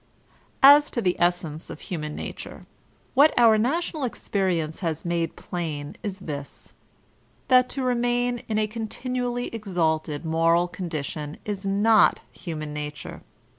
As 0.63 0.89
to 0.89 0.99
the 0.99 1.15
essence 1.19 1.69
of 1.69 1.79
human 1.81 2.15
nature, 2.15 2.65
what 3.13 3.31
our 3.37 3.59
national 3.59 4.03
experience 4.03 4.79
has 4.79 5.05
made 5.05 5.35
plain 5.35 5.95
is 6.01 6.17
this, 6.17 6.73
that 7.49 7.69
to 7.69 7.83
remain 7.83 8.39
in 8.47 8.57
a 8.57 8.65
con 8.65 8.87
tinually 8.87 9.53
exalted 9.53 10.25
moral 10.25 10.67
condition 10.67 11.37
is 11.45 11.67
not 11.67 12.21
human 12.31 12.73
nature. 12.73 13.21